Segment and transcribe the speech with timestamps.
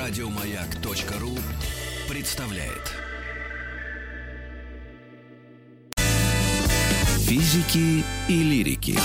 [0.00, 1.36] Радиомаяк.ру
[2.08, 2.94] представляет.
[7.18, 8.96] Физики и лирики.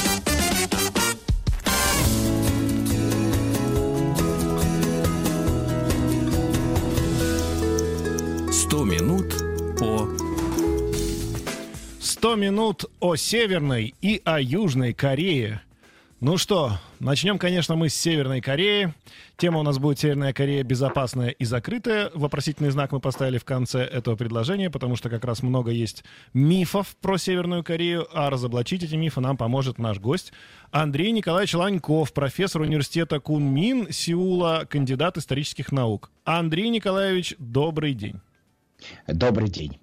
[8.53, 9.35] Сто минут
[9.77, 10.07] по
[11.99, 15.61] 100 минут о Северной и о Южной Корее.
[16.21, 18.93] Ну что, начнем, конечно, мы с Северной Кореи.
[19.37, 22.09] Тема у нас будет «Северная Корея безопасная и закрытая».
[22.13, 26.95] Вопросительный знак мы поставили в конце этого предложения, потому что как раз много есть мифов
[26.97, 30.33] про Северную Корею, а разоблачить эти мифы нам поможет наш гость
[30.71, 36.11] Андрей Николаевич Ланьков, профессор университета Кунмин Сеула, кандидат исторических наук.
[36.23, 38.19] Андрей Николаевич, добрый день.
[39.07, 39.79] Добрый день.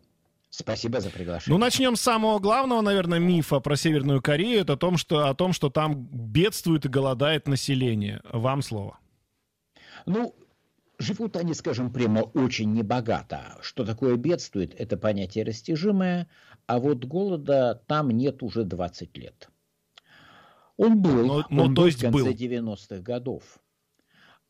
[0.55, 1.59] Спасибо за приглашение.
[1.59, 4.61] Ну, начнем с самого главного, наверное, мифа про Северную Корею.
[4.61, 8.21] Это о том, что, о том, что там бедствует и голодает население.
[8.31, 8.99] Вам слово.
[10.05, 10.35] Ну,
[10.99, 13.57] живут они, скажем прямо, очень небогато.
[13.63, 16.29] Что такое бедствует, это понятие растяжимое,
[16.67, 19.49] а вот голода там нет уже 20 лет.
[20.77, 22.31] Он был, Но- но он то был есть в конце был.
[22.35, 23.59] 90-х годов.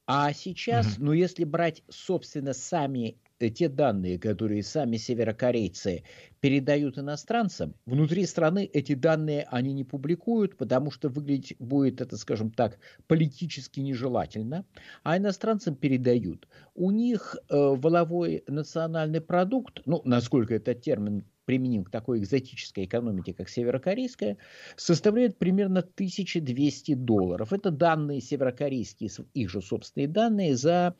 [0.08, 3.18] А сейчас, ну если брать, собственно, сами
[3.50, 6.04] те данные, которые сами северокорейцы
[6.40, 12.50] передают иностранцам, внутри страны эти данные они не публикуют, потому что выглядеть будет это, скажем
[12.50, 14.64] так, политически нежелательно,
[15.02, 16.48] а иностранцам передают.
[16.74, 23.34] У них э, воловой национальный продукт, ну, насколько этот термин применим к такой экзотической экономике,
[23.34, 24.38] как северокорейская,
[24.76, 27.52] составляет примерно 1200 долларов.
[27.52, 30.94] Это данные северокорейские, их же собственные данные за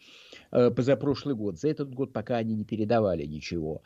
[0.50, 1.58] э, позапрошлый год.
[1.58, 3.80] За этот год пока они не передавали ничего.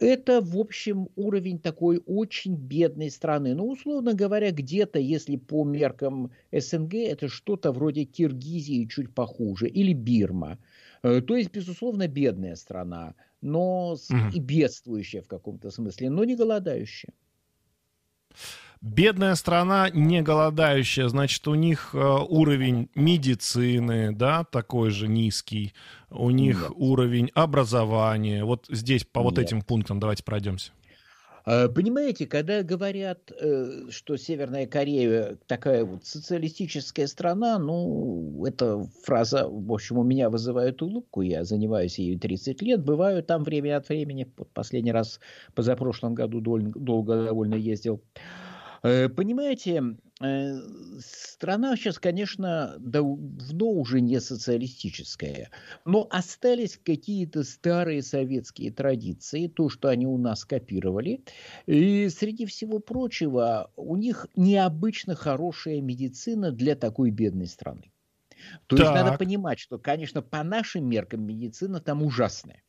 [0.00, 3.54] Это, в общем, уровень такой очень бедной страны.
[3.54, 9.92] Ну, условно говоря, где-то, если по меркам СНГ, это что-то вроде Киргизии чуть похуже, или
[9.92, 10.58] Бирма.
[11.02, 14.30] Э, То есть, безусловно, бедная страна, но Мгм.
[14.30, 17.12] и бедствующая в каком-то смысле, но не голодающая.
[18.80, 25.74] Бедная страна, не голодающая, значит, у них э, уровень медицины, да, такой же низкий.
[26.10, 26.72] У них Нет.
[26.76, 28.44] уровень образования.
[28.44, 29.46] Вот здесь по вот Нет.
[29.46, 30.70] этим пунктам давайте пройдемся.
[31.50, 39.48] А, Понимаете, когда говорят, э, что Северная Корея такая вот социалистическая страна, ну, эта фраза,
[39.48, 43.88] в общем, у меня вызывает улыбку, я занимаюсь ею 30 лет, бываю там время от
[43.88, 45.20] времени, вот последний раз
[45.54, 48.02] позапрошлом году дол- долго довольно ездил.
[48.82, 49.96] Э, Понимаете,
[51.00, 55.50] страна сейчас, конечно, давно уже не социалистическая,
[55.84, 61.22] но остались какие-то старые советские традиции, то, что они у нас копировали.
[61.66, 67.92] И среди всего прочего, у них необычно хорошая медицина для такой бедной страны.
[68.68, 69.12] То есть надо Так.
[69.12, 72.62] понимать, что, конечно, по нашим меркам медицина там ужасная.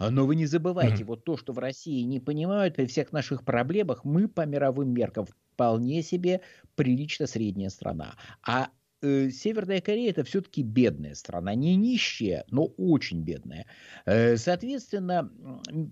[0.00, 1.04] Но вы не забывайте, Мгм.
[1.04, 5.26] вот то, что в России не понимают, при всех наших проблемах, мы по мировым меркам
[5.58, 6.40] вполне себе
[6.76, 8.14] прилично средняя страна.
[8.46, 8.68] А
[9.02, 13.66] э, Северная Корея это все-таки бедная страна, не нищая, но очень бедная.
[14.06, 15.32] Э, соответственно,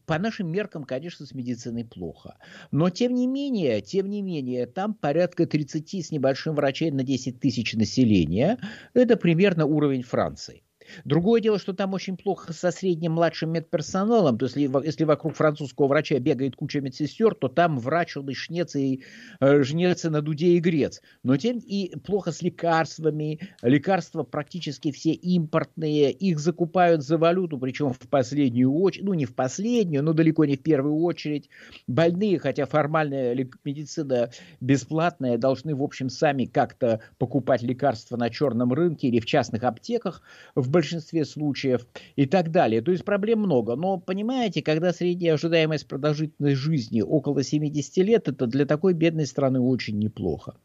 [0.07, 2.39] по нашим меркам, конечно, с медициной плохо.
[2.71, 7.41] Но тем не менее, тем не менее, там порядка 30 с небольшим врачей на 10
[7.41, 8.59] тысяч населения.
[8.95, 10.63] Это примерно уровень Франции.
[11.05, 14.39] Другое дело, что там очень плохо со средним младшим медперсоналом.
[14.39, 18.29] То есть, если, во- если вокруг французского врача бегает куча медсестер, то там врач, он
[18.31, 19.03] и шнец, и
[19.41, 21.01] э, жнец, и на дуде, и грец.
[21.23, 23.41] Но тем и плохо с лекарствами.
[23.63, 26.13] Лекарства практически все импортные.
[26.13, 29.05] Их закупают за валюту, причем в последнюю очередь.
[29.05, 31.51] Ну, не в последнюю, но далеко не в первую очередь.
[31.87, 34.31] Больные, хотя формальная медицина
[34.61, 40.23] бесплатная, должны, в общем, сами как-то покупать лекарства на черном рынке или в частных аптеках
[40.55, 42.83] в большинстве случаев и так далее.
[42.83, 43.77] То есть проблем много.
[43.77, 49.59] Но, понимаете, когда средняя ожидаемость продолжительности жизни около 70 лет, это для такой бедной страны
[49.59, 50.57] очень неплохо.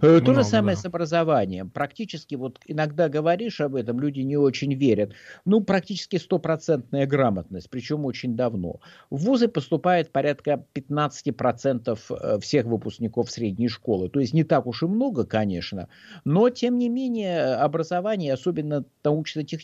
[0.00, 0.82] Э, То Много, же самое да.
[0.82, 1.70] с образованием.
[1.70, 5.12] Практически, вот иногда говоришь об этом, люди не очень верят.
[5.44, 8.80] Ну, практически стопроцентная грамотность, причем очень давно.
[9.10, 14.08] В вузы поступает порядка 15% э, всех выпускников средней школы.
[14.08, 15.88] То есть не так уж и много, конечно,
[16.24, 19.55] но тем не менее образование, особенно научно-техническое,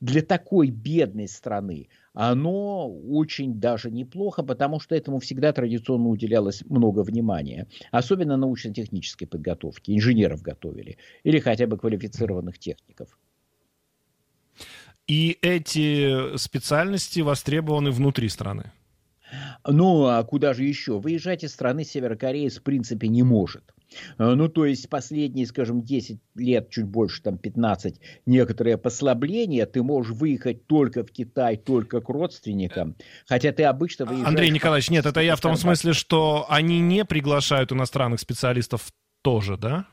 [0.00, 7.02] для такой бедной страны, оно очень даже неплохо, потому что этому всегда традиционно уделялось много
[7.02, 7.68] внимания.
[7.92, 9.92] Особенно научно-технической подготовки.
[9.92, 10.98] Инженеров готовили.
[11.22, 13.16] Или хотя бы квалифицированных техников.
[15.06, 18.72] И эти специальности востребованы внутри страны.
[19.66, 20.98] Ну, а куда же еще?
[20.98, 23.72] Выезжать из страны Северокорея в принципе не может.
[24.18, 29.82] Э, ну, то есть последние, скажем, 10 лет, чуть больше, там 15, некоторые послабления, ты
[29.82, 32.96] можешь выехать только в Китай, только к родственникам,
[33.26, 34.28] хотя ты обычно выезжаешь...
[34.28, 38.88] Андрей Николаевич, нет, это я в том смысле, что они не приглашают иностранных специалистов
[39.22, 39.86] тоже, да?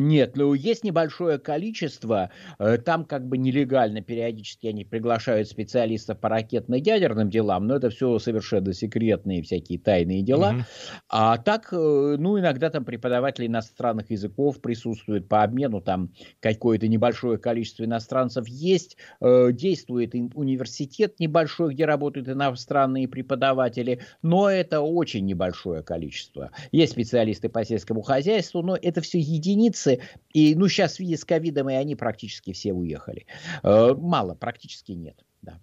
[0.00, 6.28] Нет, ну есть небольшое количество, э, там как бы нелегально периодически они приглашают специалистов по
[6.28, 10.52] ракетно-ядерным делам, но это все совершенно секретные всякие тайные дела.
[10.52, 10.64] Mm-hmm.
[11.08, 16.10] А так, э, ну иногда там преподаватели иностранных языков присутствуют по обмену, там
[16.40, 24.80] какое-то небольшое количество иностранцев есть, э, действует университет небольшой, где работают иностранные преподаватели, но это
[24.80, 26.50] очень небольшое количество.
[26.72, 30.02] Есть специалисты по сельскому хозяйству, но это все единицы, больницы,
[30.32, 33.26] и ну сейчас в связи с ковидом и они практически все уехали.
[33.62, 35.60] Э, мало, практически нет, да.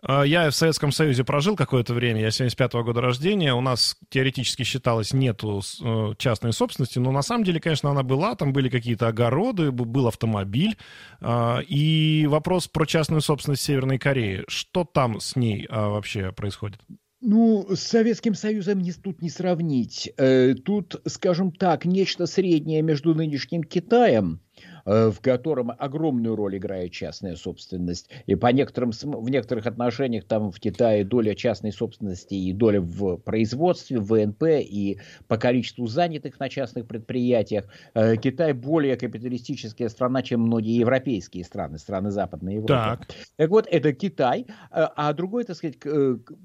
[0.00, 4.62] А, я в Советском Союзе прожил какое-то время, я 75-го года рождения, у нас теоретически
[4.62, 9.08] считалось нету э, частной собственности, но на самом деле, конечно, она была, там были какие-то
[9.08, 10.76] огороды, был автомобиль,
[11.20, 16.80] и вопрос про частную собственность Северной Кореи, что там с ней вообще происходит?
[17.20, 20.12] Ну, с Советским Союзом не, тут не сравнить.
[20.16, 24.40] Э, тут, скажем так, нечто среднее между нынешним Китаем
[24.88, 28.08] в котором огромную роль играет частная собственность.
[28.26, 33.18] И по некоторым, в некоторых отношениях там в Китае доля частной собственности и доля в
[33.18, 37.66] производстве, в ВНП и по количеству занятых на частных предприятиях.
[37.94, 42.72] Э, Китай более капиталистическая страна, чем многие европейские страны, страны Западной Европы.
[42.72, 44.46] Так, так вот, это Китай.
[44.70, 45.78] Э, а другой, так сказать,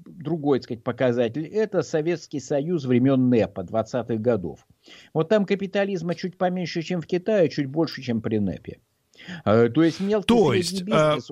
[0.06, 4.66] другой, так сказать, показатель– это Советский Союз времен НЭПа 20-х годов.
[5.12, 8.80] Вот там капитализма чуть поменьше, чем в Китае, чуть больше, чем при НЭПе.
[9.44, 11.30] А, то есть мелкий То есть, а, бизнес...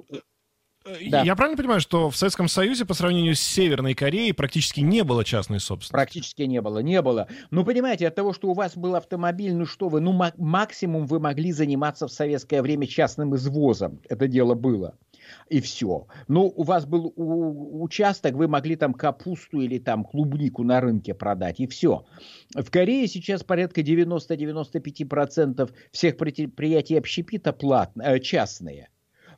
[0.85, 1.23] Да.
[1.23, 5.25] Я правильно понимаю, что в Советском Союзе по сравнению с Северной Кореей практически не было
[5.25, 5.93] частной собственности?
[5.93, 7.29] Практически не было, не было.
[7.51, 11.21] Ну, понимаете, от того, что у вас был автомобиль, ну что вы, ну максимум вы
[11.21, 14.01] могли заниматься в советское время частным извозом.
[14.09, 14.97] Это дело было
[15.49, 16.07] и все.
[16.29, 21.61] Ну, у вас был участок, вы могли там капусту или там клубнику на рынке продать,
[21.61, 22.05] и все.
[22.55, 28.89] В Корее сейчас порядка 90-95% всех предприятий общепита платные, э, частные.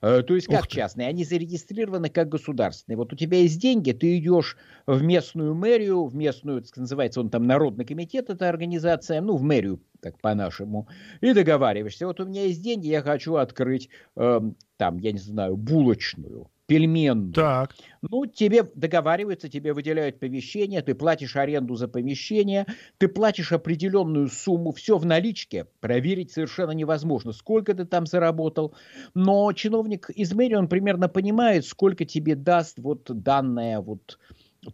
[0.05, 1.09] Э, то есть как частные?
[1.09, 2.99] Они зарегистрированы как государственные.
[2.99, 7.31] Вот у тебя есть деньги, ты идешь в местную мэрию, в местную, так называется, он
[7.31, 10.89] там Народный комитет, эта организация, ну, в мэрию, так по-нашему,
[11.23, 12.07] и договариваешься.
[12.07, 14.41] Вот у меня есть деньги, я хочу открыть, э,
[14.77, 17.33] там, я не знаю, булочную пельменную.
[17.33, 17.75] Так.
[18.03, 22.67] Ну, тебе договариваются, тебе выделяют помещение, ты платишь аренду за помещение,
[22.99, 28.75] ты платишь определенную сумму, все в наличке, проверить совершенно невозможно, сколько ты там заработал.
[29.15, 34.19] Но чиновник из мэрии, он примерно понимает, сколько тебе даст вот данная вот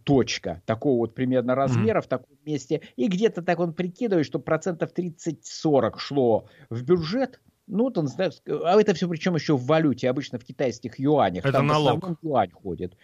[0.03, 2.03] точка такого вот примерно размера mm-hmm.
[2.03, 2.81] в таком месте.
[2.95, 8.07] И где-то так он прикидывает, что процентов 30-40 шло в бюджет, ну, там,
[8.47, 11.45] а это все причем еще в валюте, обычно в китайских юанях.
[11.45, 12.03] Это там налог.
[12.03, 12.97] В юань ходит.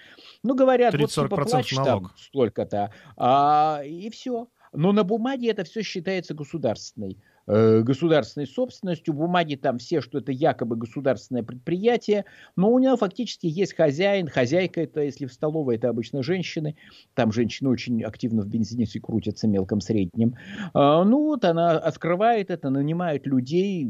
[0.44, 4.48] Ну, говорят, вот типа плачь там столько-то, а, и все.
[4.74, 10.32] Но на бумаге это все считается государственной Э, государственной собственностью, бумаги там все, что это
[10.32, 15.90] якобы государственное предприятие, но у него фактически есть хозяин, хозяйка это, если в столовой, это
[15.90, 16.76] обычно женщины,
[17.14, 20.36] там женщины очень активно в бензинице крутятся мелком среднем,
[20.74, 23.88] а, ну вот она открывает это, нанимает людей,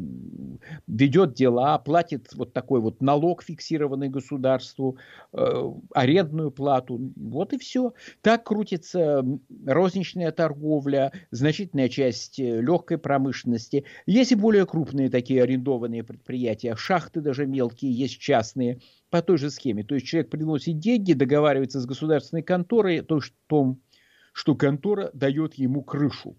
[0.88, 4.98] ведет дела, платит вот такой вот налог фиксированный государству,
[5.34, 7.94] э, арендную плату, вот и все.
[8.22, 9.24] Так крутится
[9.66, 13.86] розничная торговля, значительная часть э, легкой промышленности, промышленности.
[14.06, 19.50] Есть и более крупные такие арендованные предприятия, шахты даже мелкие, есть частные, по той же
[19.50, 19.84] схеме.
[19.84, 23.22] То есть человек приносит деньги, договаривается с государственной конторой о том,
[24.34, 26.36] что контора дает ему крышу.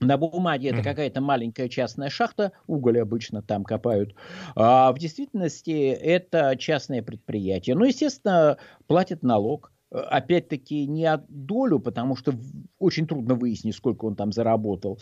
[0.00, 4.14] На бумаге это какая-то маленькая частная шахта, уголь обычно там копают.
[4.56, 7.76] А в действительности это частное предприятие.
[7.76, 12.32] Ну, естественно, платит налог опять-таки не от долю, потому что
[12.80, 14.98] очень трудно выяснить, сколько он там заработал.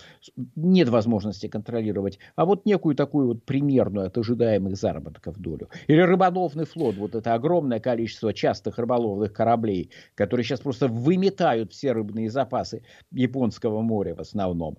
[0.56, 2.18] Нет возможности контролировать.
[2.36, 5.68] А вот некую такую вот примерную от ожидаемых заработков долю.
[5.86, 6.96] Или рыболовный флот.
[6.96, 12.82] Вот это огромное количество частых рыболовных кораблей, которые сейчас просто выметают все рыбные запасы
[13.12, 14.76] Японского моря в основном.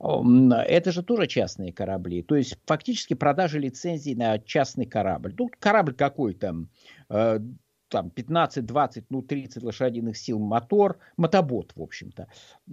[0.00, 2.22] Это же тоже частные корабли.
[2.22, 5.34] То есть фактически продажа лицензий на частный корабль.
[5.34, 6.68] Тут корабль какой там
[7.10, 7.40] э,
[7.88, 12.28] там 15, 20, ну 30 лошадиных сил мотор, мотобот, в общем-то.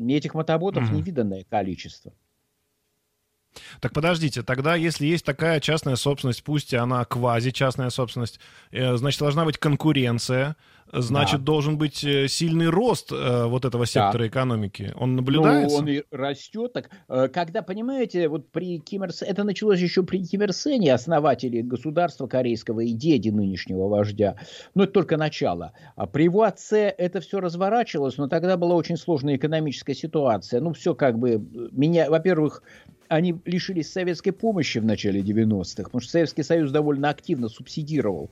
[0.08, 0.96] Этих мотоботов mm-hmm.
[0.96, 2.14] невиданное количество.
[3.80, 8.40] Так подождите, тогда если есть такая частная собственность, пусть она квази-частная собственность,
[8.72, 10.56] э, значит, должна быть конкуренция,
[11.02, 11.46] значит, да.
[11.46, 14.28] должен быть э, сильный рост э, вот этого сектора да.
[14.28, 14.94] экономики.
[14.96, 15.78] Он наблюдается?
[15.78, 16.74] Ну, он и растет.
[16.74, 20.94] Так, э, когда, понимаете, вот при Ким Ир это началось еще при Ким Ир Сене,
[20.94, 24.36] основателе государства корейского и деде нынешнего вождя.
[24.74, 25.74] Но это только начало.
[25.96, 30.62] А при его отце это все разворачивалось, но тогда была очень сложная экономическая ситуация.
[30.62, 31.44] Ну, все как бы...
[31.72, 32.64] Меня, во-первых,
[33.08, 38.32] они лишились советской помощи в начале 90-х, потому что Советский Союз довольно активно субсидировал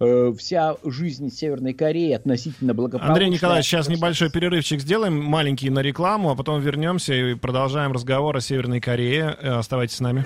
[0.00, 3.12] э, вся жизнь Северной Кореи относительно благополучная.
[3.12, 8.36] Андрей Николаевич, сейчас небольшой перерывчик сделаем, маленький на рекламу, а потом вернемся и продолжаем разговор
[8.36, 9.36] о Северной Корее.
[9.40, 10.24] Э, оставайтесь с нами.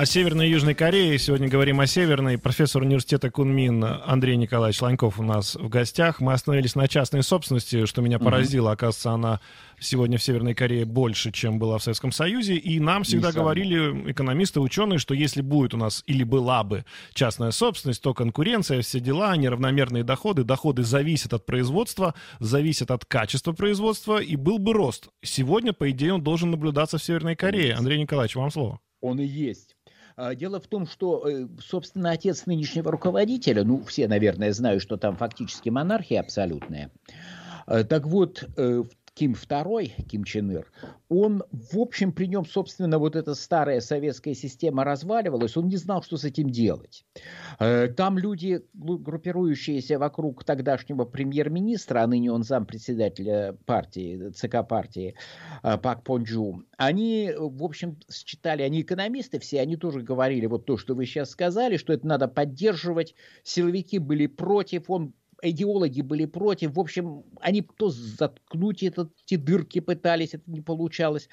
[0.00, 1.18] О Северной и Южной Корее.
[1.18, 2.38] Сегодня говорим о Северной.
[2.38, 6.20] Профессор университета Кунмин Андрей Николаевич Ланьков у нас в гостях.
[6.20, 8.72] Мы остановились на частной собственности, что меня поразило.
[8.72, 9.40] Оказывается, она
[9.78, 12.54] сегодня в Северной Корее больше, чем была в Советском Союзе.
[12.54, 16.86] И нам всегда не говорили экономисты, ученые, что если будет у нас или была бы
[17.12, 23.52] частная собственность, то конкуренция, все дела, неравномерные доходы, доходы зависят от производства, зависят от качества
[23.52, 25.10] производства, и был бы рост.
[25.20, 27.74] Сегодня, по идее, он должен наблюдаться в Северной Корее.
[27.74, 28.80] Андрей Николаевич, вам слово.
[29.02, 29.76] Он и есть.
[30.22, 34.98] А, дело в том, что, э, собственно, отец нынешнего руководителя, ну, все, наверное, знают, что
[34.98, 36.90] там фактически монархия абсолютная.
[37.64, 38.84] А, так вот, э,
[39.20, 40.72] Ким II, Ким Чен Ир,
[41.10, 46.02] он, в общем, при нем, собственно, вот эта старая советская система разваливалась, он не знал,
[46.02, 47.04] что с этим делать.
[47.58, 55.14] Э, там люди, группирующиеся вокруг тогдашнего премьер-министра, а ныне он зампредседателя партии, ЦК партии
[55.62, 60.78] э, Пак Понджу, они, в общем, считали, они экономисты все, они тоже говорили вот то,
[60.78, 65.12] что вы сейчас сказали, что это надо поддерживать, силовики были против, он
[65.42, 66.72] идеологи были против.
[66.72, 71.28] В общем, они то заткнуть этот, эти дырки пытались, это не получалось.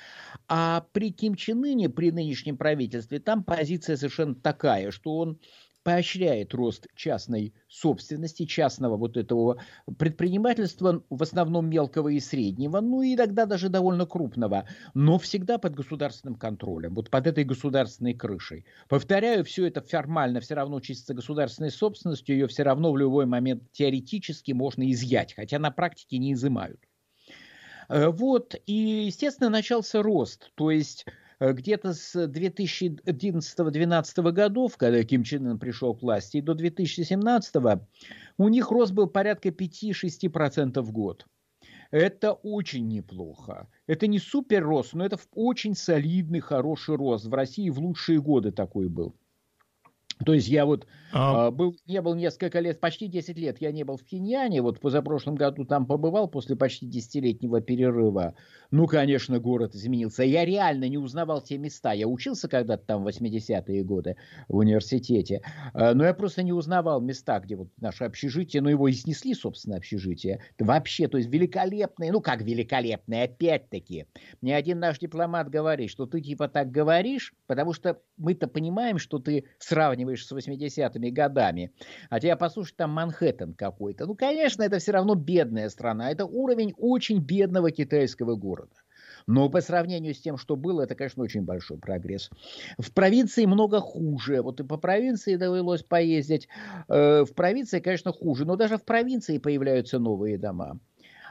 [0.47, 5.39] А при Ким Чен Ыне, при нынешнем правительстве, там позиция совершенно такая, что он
[5.87, 9.61] поощряет рост частной собственности, частного вот этого
[9.97, 15.75] предпринимательства, в основном мелкого и среднего, ну и иногда даже довольно крупного, но всегда под
[15.75, 18.65] государственным контролем, вот под этой государственной крышей.
[18.89, 23.71] Повторяю, все это формально все равно чистится государственной собственностью, ее все равно в любой момент
[23.71, 26.81] теоретически можно изъять, хотя на практике не изымают.
[27.87, 31.05] Э, вот, и, естественно, начался рост, то есть
[31.39, 37.55] где-то с 2011-2012 годов, когда Ким Чен Ын пришел к власти, и до 2017
[38.37, 41.25] у них рост был порядка 5-6% в год.
[41.91, 43.67] Это очень неплохо.
[43.85, 47.25] Это не супер рост, но это очень солидный, хороший рост.
[47.25, 49.15] В России в лучшие годы такой был.
[50.25, 51.51] То есть я вот а...
[51.51, 55.35] был, не был несколько лет, почти 10 лет я не был в Пхеньяне, вот позапрошлом
[55.35, 58.35] году там побывал после почти десятилетнего перерыва.
[58.71, 60.23] Ну, конечно, город изменился.
[60.23, 61.93] Я реально не узнавал те места.
[61.93, 65.41] Я учился когда-то там в 80-е годы в университете,
[65.73, 69.33] а, но я просто не узнавал места, где вот наше общежитие, но его и снесли,
[69.33, 70.41] собственно, общежитие.
[70.59, 74.07] Вообще, то есть великолепные, ну как великолепные, опять-таки.
[74.41, 79.19] Мне один наш дипломат говорит, что ты типа так говоришь, потому что мы-то понимаем, что
[79.19, 81.71] ты сравниваешь с 80-ми годами.
[82.09, 84.05] А тебя послушать там Манхэттен какой-то.
[84.05, 86.11] Ну, конечно, это все равно бедная страна.
[86.11, 88.75] Это уровень очень бедного китайского города.
[89.27, 92.29] Но по сравнению с тем, что было, это, конечно, очень большой прогресс.
[92.77, 94.41] В провинции много хуже.
[94.41, 96.47] Вот и по провинции довелось поездить.
[96.87, 98.45] Э, в провинции, конечно, хуже.
[98.45, 100.79] Но даже в провинции появляются новые дома.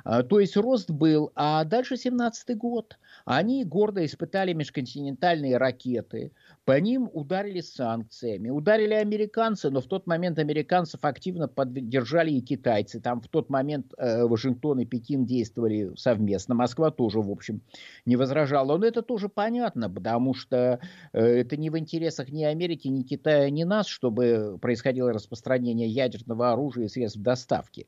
[0.06, 2.96] А, то есть рост был, а дальше 17-й год.
[3.24, 6.30] Они гордо испытали межконтинентальные ракеты,
[6.66, 8.50] по ним ударили санкциями.
[8.50, 13.00] Ударили американцы, но в тот момент американцев активно поддержали и китайцы.
[13.00, 16.56] Там в тот момент э, Вашингтон и Пекин действовали совместно.
[16.56, 17.60] Москва тоже, в общем,
[18.04, 18.78] не возражала.
[18.78, 20.80] Но это тоже понятно, потому что
[21.12, 26.52] э, это не в интересах ни Америки, ни Китая, ни нас, чтобы происходило распространение ядерного
[26.52, 27.86] оружия и средств доставки.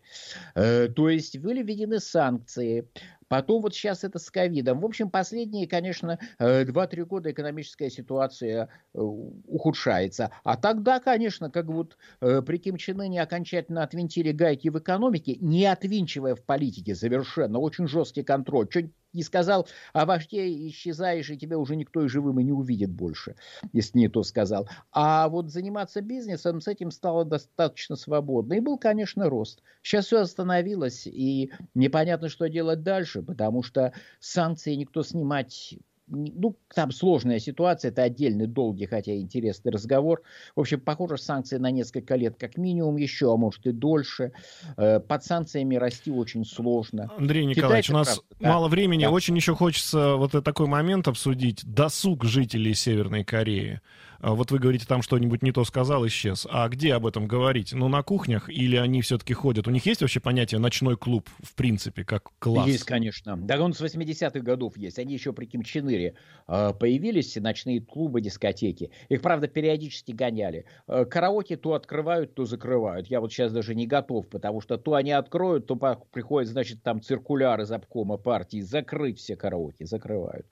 [0.54, 2.90] Э, то есть были введены санкции.
[3.28, 4.80] Потом вот сейчас это с ковидом.
[4.80, 10.30] В общем, последние, конечно, 2-3 э, года экономическая ситуация э, ухудшается.
[10.44, 15.36] А тогда, конечно, как вот э, при Ким Чен Ыне окончательно отвинтили гайки в экономике,
[15.40, 18.68] не отвинчивая в политике совершенно, очень жесткий контроль.
[18.70, 22.90] Что не сказал, а вождей исчезаешь, и тебя уже никто и живым и не увидит
[22.90, 23.36] больше,
[23.72, 24.68] если не то сказал.
[24.92, 28.54] А вот заниматься бизнесом с этим стало достаточно свободно.
[28.54, 29.62] И был, конечно, рост.
[29.82, 35.78] Сейчас все остановилось, и непонятно, что делать дальше, потому что санкции никто снимать
[36.10, 40.22] ну, там сложная ситуация, это отдельный долгий, хотя интересный разговор.
[40.56, 44.32] В общем, похоже, санкции на несколько лет как минимум еще, а может и дольше.
[44.76, 47.10] Э, под санкциями расти очень сложно.
[47.16, 49.10] Андрей Николаевич, Китай, у нас правда, мало да, времени, да.
[49.10, 51.62] очень еще хочется вот такой момент обсудить.
[51.64, 53.80] Досуг жителей Северной Кореи.
[54.20, 56.46] А вот вы говорите, там что-нибудь не то сказал, исчез.
[56.50, 57.72] А где об этом говорить?
[57.72, 59.68] Ну, на кухнях или они все-таки ходят?
[59.68, 62.66] У них есть вообще понятие ночной клуб, в принципе, как класс?
[62.66, 63.36] Есть, конечно.
[63.36, 64.98] Да, он с 80-х годов есть.
[64.98, 66.14] Они еще при Ким Чен Ыре
[66.48, 68.90] э, появились, ночные клубы, дискотеки.
[69.08, 70.64] Их, правда, периодически гоняли.
[70.88, 73.06] Э, караоке то открывают, то закрывают.
[73.06, 75.76] Я вот сейчас даже не готов, потому что то они откроют, то
[76.10, 80.46] приходят, значит, там циркуляры из обкома партии закрыть все караоке, закрывают.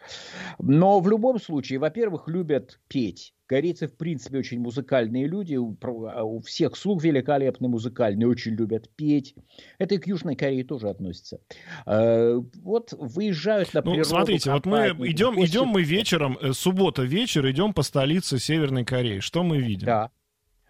[0.59, 6.41] Но в любом случае, во-первых, любят петь Корейцы, в принципе, очень музыкальные люди, у, а,
[6.41, 9.35] всех слуг великолепные музыкальные, очень любят петь.
[9.79, 11.41] Это и к Южной Корее тоже относится.
[11.87, 13.99] Э, вот выезжают на природу.
[13.99, 18.85] Ну, смотрите, вот мы идем, идем мы вечером, э, суббота вечер, идем по столице Северной
[18.85, 19.21] Кореи.
[19.21, 19.87] Что мы видим?
[19.87, 20.11] Да.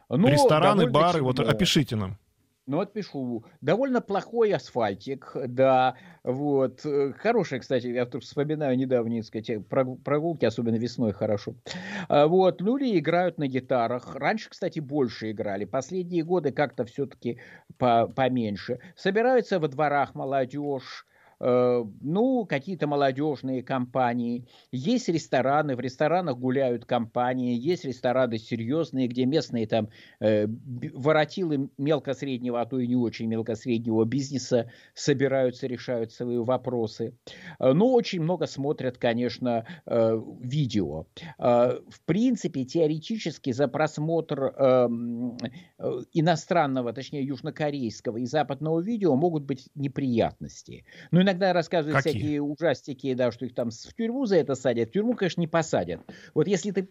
[0.09, 2.19] Ну, Рестораны, бары, вот опишите нам.
[2.69, 3.45] Ну, отпишу.
[3.61, 5.95] Довольно плохой асфальтик, да.
[6.25, 6.85] Вот.
[6.85, 11.55] Э, хорошая, кстати, я тут вспоминаю недавние, сказать, прогулки, особенно весной хорошо.
[12.09, 12.61] А, вот.
[12.61, 14.17] Люди играют на гитарах.
[14.17, 15.65] Раньше, кстати, больше играли.
[15.65, 17.39] Последние годы как-то все-таки
[17.79, 18.81] поменьше.
[18.97, 21.07] Собираются во дворах молодежь
[21.39, 24.47] ну, какие-то молодежные компании.
[24.73, 29.89] Есть рестораны, в ресторанах гуляют компании, есть рестораны серьезные, где местные там
[30.21, 37.15] э, воротилы мелко-среднего, а то и не очень мелко-среднего бизнеса собираются, решают свои вопросы.
[37.59, 41.07] Э, но очень много смотрят, конечно, э, видео.
[41.39, 44.89] Э, в принципе, теоретически за просмотр э,
[45.79, 50.85] э, иностранного, точнее южнокорейского и западного видео могут быть неприятности.
[51.11, 52.13] Но иногда рассказывают Какие?
[52.13, 54.91] всякие ужастики, да, что их там в тюрьму за это садят.
[54.91, 56.01] В тюрьму, конечно, не посадят.
[56.35, 56.89] Вот если ты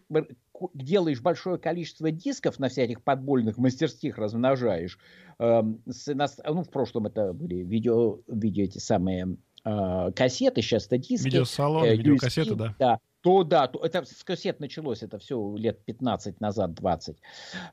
[0.74, 4.98] делаешь большое количество дисков на всяких подбольных мастерских, размножаешь,
[5.38, 10.98] э, с, ну, в прошлом это были видео, видео эти самые э, кассеты, сейчас это
[10.98, 11.26] диски.
[11.26, 12.74] Видеосалон, э, видеокассеты, да.
[12.78, 17.16] Да, то да, то, это с кассет началось, это все лет 15 назад, 20.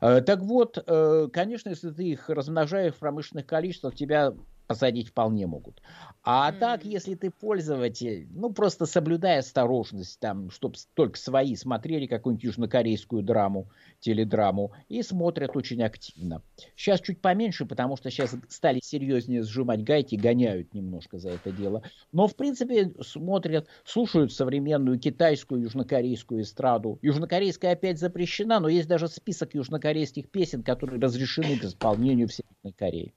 [0.01, 4.33] Э, так вот, э, конечно, если ты их размножаешь в промышленных количествах, тебя
[4.67, 5.81] посадить вполне могут.
[6.23, 6.59] А mm-hmm.
[6.59, 13.23] так, если ты пользователь, ну, просто соблюдая осторожность, там, чтобы только свои смотрели какую-нибудь южнокорейскую
[13.23, 13.67] драму,
[13.99, 16.41] теледраму, и смотрят очень активно.
[16.75, 21.83] Сейчас чуть поменьше, потому что сейчас стали серьезнее сжимать гайки, гоняют немножко за это дело.
[22.13, 26.99] Но, в принципе, смотрят, слушают современную китайскую, южнокорейскую эстраду.
[27.01, 32.73] Южнокорейская опять запрещена, но есть даже список южнокорейских песен, которые разрешены к исполнению в Северной
[32.73, 33.13] Корее.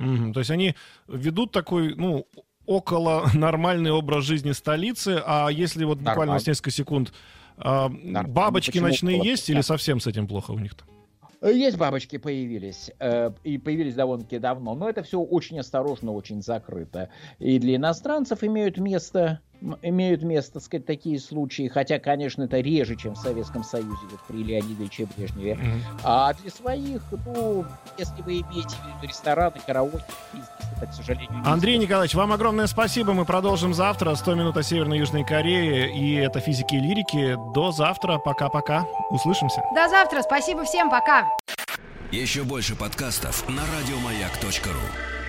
[0.00, 0.32] Mm-hmm.
[0.32, 0.74] То есть они
[1.08, 2.26] ведут такой, ну,
[2.66, 6.40] около нормальный образ жизни столицы, а если вот буквально Нормально.
[6.40, 7.12] с несколько секунд,
[7.58, 9.28] э, бабочки Почему ночные около?
[9.28, 10.84] есть или совсем с этим плохо у них-то?
[11.42, 17.08] Есть бабочки появились, э, и появились довольно-таки давно, но это все очень осторожно, очень закрыто.
[17.38, 19.40] И для иностранцев имеют место
[19.82, 24.20] имеют место, так сказать, такие случаи, хотя, конечно, это реже, чем в Советском Союзе, вот
[24.28, 25.52] при Леониде Ильиче Брежневе.
[25.52, 26.00] Mm-hmm.
[26.04, 27.64] А для своих, ну,
[27.98, 31.88] если вы имеете в виду рестораны, караоке, бизнес, это, к сожалению, не Андрей стоит.
[31.88, 33.12] Николаевич, вам огромное спасибо.
[33.12, 34.14] Мы продолжим завтра.
[34.14, 35.92] 100 минут о Северной и Южной Корее.
[35.94, 37.36] И это физики и лирики.
[37.54, 38.18] До завтра.
[38.18, 38.86] Пока-пока.
[39.10, 39.62] Услышимся.
[39.74, 40.22] До завтра.
[40.22, 40.90] Спасибо всем.
[40.90, 41.28] Пока.
[42.10, 45.19] Еще больше подкастов на радиомаяк.ру